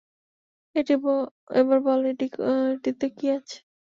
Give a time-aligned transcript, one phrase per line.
[1.55, 3.57] এবার বল এটিতে কী আছে?